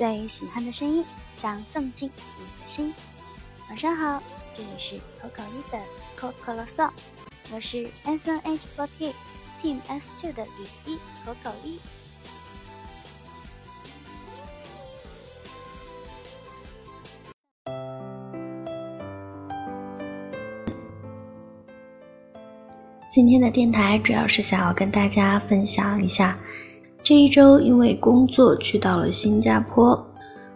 [0.00, 2.94] 最喜欢的声音，想送进你的心。
[3.68, 4.22] 晚上好，
[4.54, 5.78] 这里是口口一的
[6.16, 6.88] 口口啰嗦，
[7.52, 9.14] 我是 S N H f o r t
[9.62, 11.78] Team S two 的雨一口口一。
[23.10, 26.38] 今天的电台主要是想要跟大家分享一下，
[27.02, 30.06] 这一周因为工作去到了新加坡，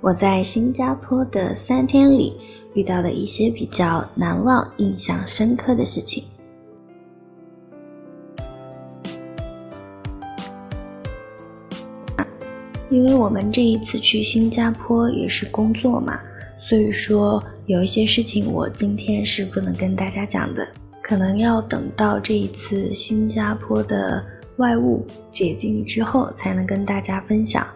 [0.00, 2.36] 我在新加坡的三天里
[2.74, 6.22] 遇到的一些比较难忘、印象深刻的事情。
[12.90, 16.20] 因为我们这一次去新加坡也是工作嘛，
[16.58, 20.66] 所以说有一些事情我今天是不能跟大家讲的。
[21.02, 24.24] 可能要等到这一次新加坡的
[24.56, 27.66] 外物解禁之后，才能跟大家分享。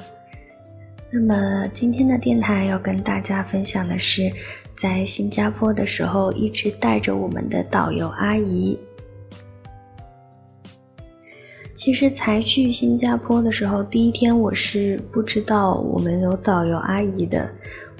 [1.12, 4.30] 那么今天的电台要跟大家分享的是，
[4.76, 8.78] 在新加坡的时候一直带着我们的导游阿姨。
[11.74, 17.50] 其实才去新加坡的时候，第一天我是不知道我们有导游阿姨的。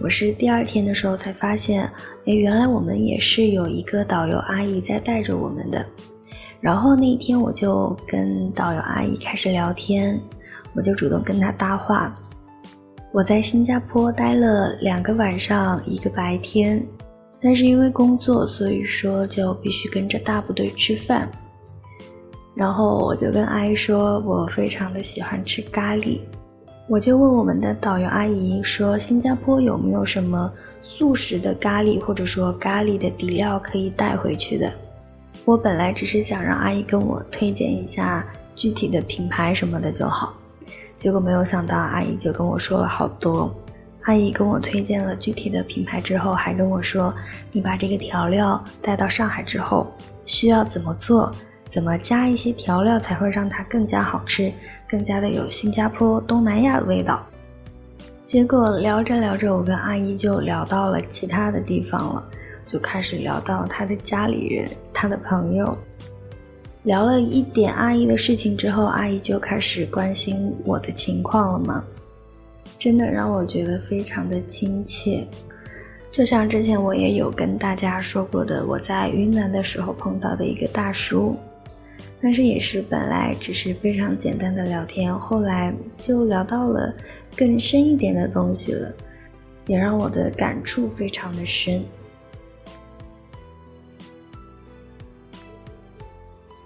[0.00, 1.90] 我是第二天的时候才发现，
[2.26, 5.84] 哎，原来我们也是有一个导游阿姨在带着我们的。
[6.60, 10.20] 然后那一天我就跟导游阿姨开始聊天，
[10.74, 12.14] 我就主动跟她搭话。
[13.12, 16.84] 我在新加坡待了两个晚上，一个白天，
[17.40, 21.28] 但是因为工作，所以说就必须跟着大部队吃饭。
[22.54, 26.20] 然后我就跟阿姨说，我非常的喜欢吃咖喱。
[26.88, 30.52] 我就问我们的导游阿姨说：“新加坡有没有什么
[30.82, 34.70] 素食的咖喱，或者说咖喱的底料可以带回去的？”
[35.44, 38.24] 我本来只是想让阿姨跟我推荐一下
[38.54, 40.34] 具体的品牌什么的就好，
[40.96, 43.52] 结果没有想到阿姨就跟我说了好多。
[44.02, 47.14] 阿姨跟我推荐了具体的品牌之后，还跟我说
[47.52, 49.92] ：“你把这个调料带到上海之后，
[50.24, 51.30] 需要怎么做？”
[51.68, 54.52] 怎么加一些调料才会让它更加好吃，
[54.88, 57.24] 更加的有新加坡东南亚的味道？
[58.26, 62.24] 结果聊着聊着，我跟阿姨就聊到了其他的地方了，
[62.70, 65.76] 就开始聊到她的家里人、她的朋友。
[66.84, 71.84] 聊了一点阿姨的事情之后，阿姨就开始关心我的情况了嘛，
[72.78, 75.26] 真的让我觉得非常的亲切。
[76.12, 81.34] 就像之前我也有跟大家说过的，我在云南的时候碰到的一个大叔。
[82.22, 86.94] 但是也是本来只是非常简单的聊天，后来就聊到了
[87.34, 88.92] 更深一点的东西了，
[89.66, 91.82] 也让我的感触非常的深。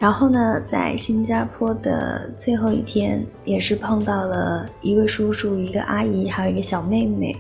[0.05, 7.35] 然后呢，在新加坡的最后一天，也是碰到了一位叔叔、一个阿姨，还有一个小妹妹，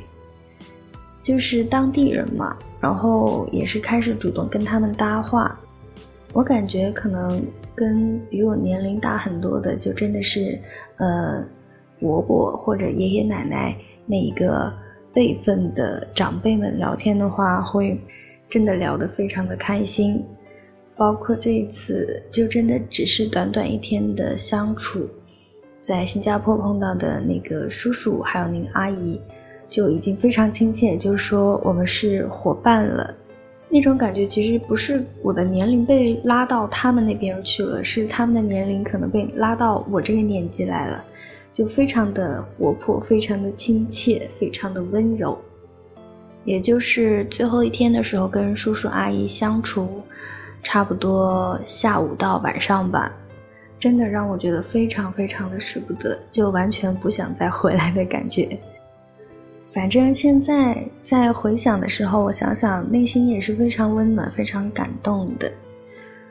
[1.23, 5.61] 就是当地人嘛，然后也是开始主动跟他们搭话。
[6.33, 10.59] 我感觉可能跟比我年龄大很多的，就真的是，
[10.97, 11.47] 呃，
[12.01, 13.77] 伯伯或者爷爷奶奶
[14.07, 14.73] 那一个
[15.13, 18.01] 辈分的长辈们聊天的话，会
[18.49, 20.25] 真的聊得非常的开心。
[20.97, 25.09] 包括这一次，就真的只是短短一天的相处，
[25.81, 29.21] 在新加坡碰到的那个叔叔还有那个阿姨，
[29.69, 33.15] 就已经非常亲切，就是说我们是伙伴了。
[33.69, 41.05] 那种感觉其实不是我的年龄被拉到他们那边去了，是他们的年龄可能被拉到我这个年纪来了，
[41.53, 45.37] 就非常的活泼，非常的亲切，非常的温柔。
[46.45, 50.03] 也就是最后一天的时候，跟叔叔阿姨相处，
[50.65, 53.13] 差不多下午到晚上吧，
[53.79, 58.59] 真的让我觉得非常非常的舍不得，就完全不想再回来的感觉。
[59.69, 65.53] 反正现在在回想的时候，我想想，内心也是非常温暖、非常感动的，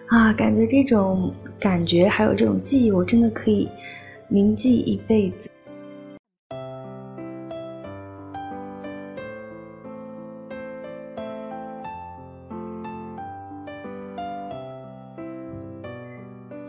[0.07, 3.69] 啊，感觉这种感觉还有这种记忆，我真的可以
[4.27, 5.49] 铭记一辈子。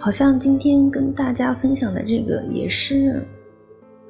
[0.04, 3.26] 好像今天跟大家分享的这个也是。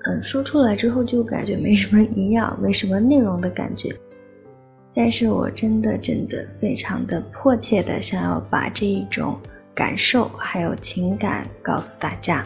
[0.07, 3.95] 嗯，说出来之后就感觉没什么营养，没什么内容的感觉。
[4.93, 9.39] 但是我真的真的非常的迫切的想要把这一种
[9.73, 12.45] 感受还有情感告诉大家，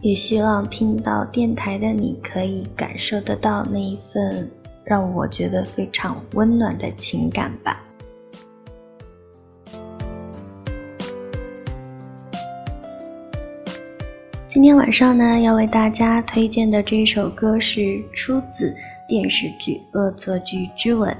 [0.00, 4.50] 也希望听到电台的你可以感受得到那一份
[4.82, 7.80] 让我觉得非常温暖的情感吧。
[14.56, 18.74] 今天晚上呢，要为大家推荐的这一首歌是出自
[19.06, 21.12] 电视剧《恶作剧之吻》，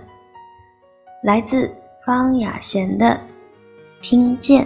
[1.22, 1.70] 来自
[2.02, 3.08] 方雅贤的
[4.00, 4.64] 《听见》。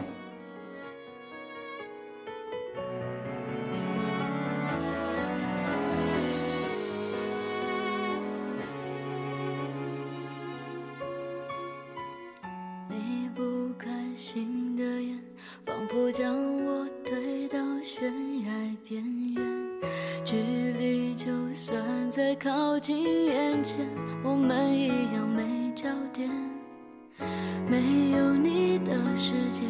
[16.22, 16.59] 靠
[22.81, 23.87] 近眼前，
[24.25, 26.31] 我们一样没焦点。
[27.69, 27.77] 没
[28.17, 29.65] 有你的世界，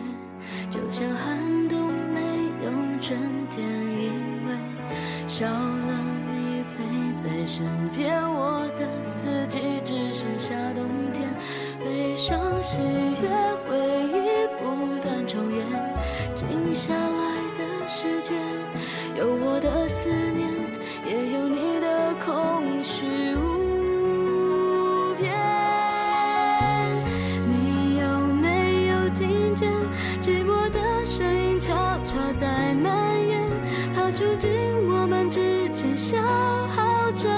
[0.71, 2.21] 就像寒冬没
[2.65, 2.71] 有
[3.01, 3.19] 春
[3.51, 3.67] 天。
[3.67, 4.13] 因
[4.47, 4.55] 为
[5.27, 5.99] 少了
[6.31, 11.29] 你陪在身边，我的四季只剩下冬天。
[11.83, 13.29] 悲伤、喜悦、
[13.67, 13.77] 回
[14.07, 15.67] 忆不断重演，
[16.33, 18.39] 静下来的时间，
[19.17, 20.49] 有我的思念，
[21.05, 21.60] 也有你
[34.31, 34.49] 如今
[34.89, 36.17] 我们之间，消
[36.69, 37.29] 耗着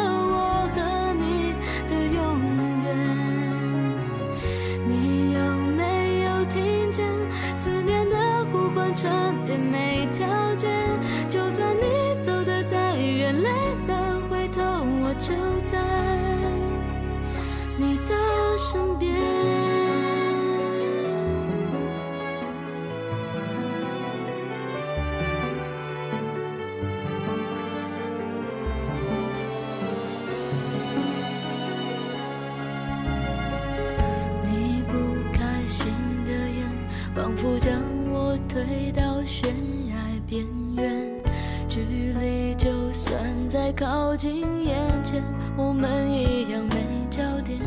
[41.74, 41.80] 距
[42.20, 45.24] 离就算再靠近眼前，
[45.56, 47.58] 我们一样没焦点。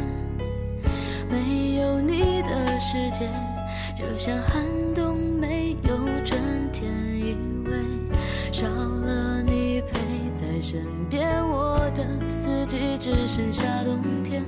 [1.28, 3.28] 没有你的世界，
[3.96, 4.64] 就像寒
[4.94, 6.40] 冬没有春
[6.72, 6.88] 天。
[7.18, 7.72] 因为
[8.52, 10.00] 少了你陪
[10.36, 14.44] 在身边，我的四季只剩下冬天。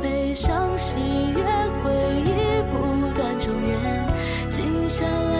[0.00, 0.94] 悲伤、喜
[1.34, 1.42] 悦、
[1.82, 4.06] 回忆不断重演，
[4.48, 5.39] 静下来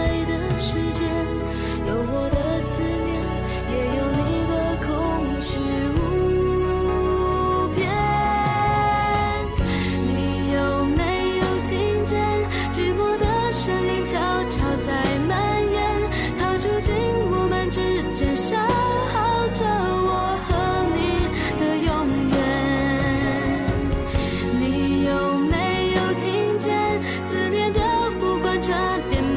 [28.80, 29.29] imagine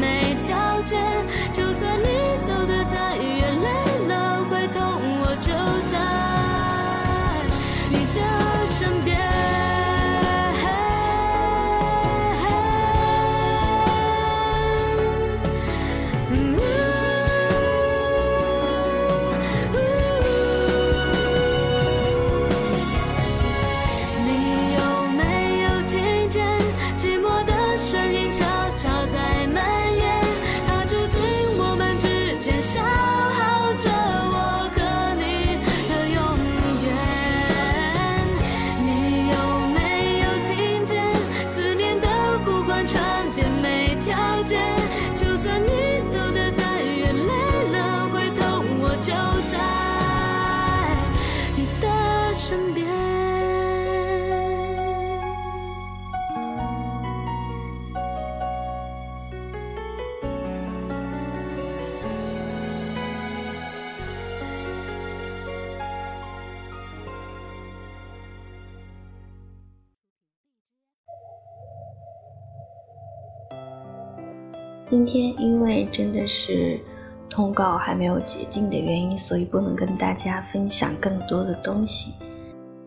[74.86, 76.80] 今天因为真的是
[77.30, 82.14] 通告还没有解禁的原因，所以不能跟大家分享更多的东西。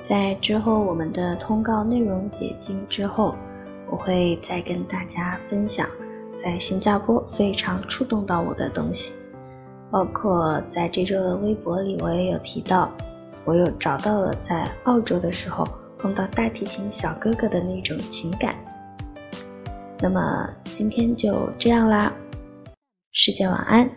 [0.02, 3.34] 在之后我们的通告内容解禁之后，
[3.90, 5.88] 我会再跟大家分享
[6.36, 9.14] 在新加坡非常触动到我的东西，
[9.90, 12.92] 包括在这周的微博里我也有提到，
[13.44, 15.66] 我有找到了在澳洲的时候
[15.98, 18.54] 碰到大提琴小哥哥的那种情感。
[20.00, 22.14] 那么今天就这样啦，
[23.12, 23.90] 世界晚安。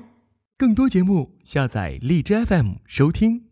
[0.57, 3.48] 更多节目下载荔枝 FM 收听。